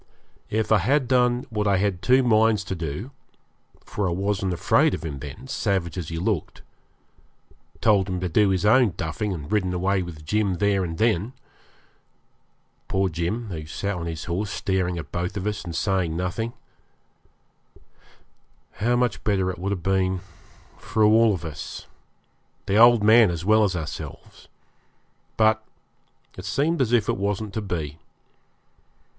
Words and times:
If 0.49 0.71
I 0.71 0.79
had 0.79 1.07
done 1.07 1.45
what 1.51 1.67
I 1.67 1.77
had 1.77 2.01
two 2.01 2.23
minds 2.23 2.63
to 2.63 2.73
do 2.73 3.11
for 3.85 4.09
I 4.09 4.11
wasn't 4.11 4.51
afraid 4.51 4.95
of 4.95 5.05
him 5.05 5.19
then, 5.19 5.45
savage 5.45 5.95
as 5.95 6.09
he 6.09 6.17
looked 6.17 6.63
told 7.81 8.09
him 8.09 8.19
to 8.19 8.27
do 8.27 8.49
his 8.49 8.65
own 8.65 8.95
duffing 8.97 9.31
and 9.31 9.51
ridden 9.51 9.75
away 9.75 10.01
with 10.01 10.25
Jim 10.25 10.55
there 10.55 10.83
and 10.83 10.97
then 10.97 11.33
poor 12.87 13.09
Jim, 13.09 13.49
who 13.49 13.67
sat 13.67 13.95
on 13.95 14.07
his 14.07 14.25
horse 14.25 14.49
staring 14.49 14.97
at 14.97 15.11
both 15.11 15.37
of 15.37 15.45
us, 15.45 15.63
and 15.63 15.75
saying 15.75 16.17
nothing 16.17 16.53
how 18.77 18.95
much 18.95 19.23
better 19.23 19.51
it 19.51 19.59
would 19.59 19.71
have 19.71 19.83
been 19.83 20.21
for 20.79 21.03
all 21.03 21.31
of 21.31 21.45
us, 21.45 21.85
the 22.65 22.75
old 22.75 23.03
man 23.03 23.29
as 23.29 23.45
well 23.45 23.63
as 23.63 23.75
ourselves; 23.75 24.47
but 25.37 25.63
it 26.39 26.45
seemed 26.45 26.81
as 26.81 26.91
if 26.91 27.07
it 27.07 27.17
wasn't 27.17 27.53
to 27.53 27.61
be. 27.61 27.99